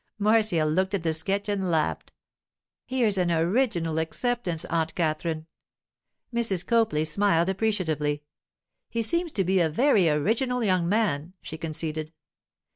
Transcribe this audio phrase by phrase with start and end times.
[0.17, 2.11] Marcia looked at the sketch and laughed.
[2.87, 5.45] 'Here's an original acceptance, Aunt Katherine.'
[6.33, 6.65] Mrs.
[6.65, 8.23] Copley smiled appreciatively.
[8.89, 12.13] 'He seems to be a very original young man,' she conceded.